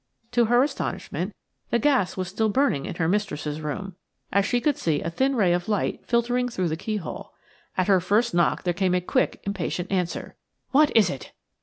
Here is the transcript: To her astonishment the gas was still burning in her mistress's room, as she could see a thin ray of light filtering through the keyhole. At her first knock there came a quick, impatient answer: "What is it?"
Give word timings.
To 0.31 0.45
her 0.45 0.63
astonishment 0.63 1.35
the 1.69 1.77
gas 1.77 2.17
was 2.17 2.27
still 2.27 2.49
burning 2.49 2.87
in 2.87 2.95
her 2.95 3.07
mistress's 3.07 3.61
room, 3.61 3.95
as 4.33 4.47
she 4.47 4.59
could 4.59 4.75
see 4.75 4.99
a 4.99 5.11
thin 5.11 5.35
ray 5.35 5.53
of 5.53 5.69
light 5.69 6.03
filtering 6.07 6.49
through 6.49 6.69
the 6.69 6.75
keyhole. 6.75 7.33
At 7.77 7.85
her 7.87 7.99
first 8.01 8.33
knock 8.33 8.63
there 8.63 8.73
came 8.73 8.95
a 8.95 9.01
quick, 9.01 9.41
impatient 9.43 9.91
answer: 9.91 10.33
"What 10.71 10.91
is 10.97 11.11
it?" 11.11 11.33